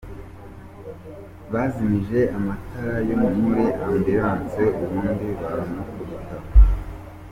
Bazimije 1.53 2.19
amatara 2.37 2.95
yo 3.07 3.15
muri 3.41 3.63
ambulance 3.85 4.63
ubundi 4.83 5.27
baramukubita. 5.41 6.37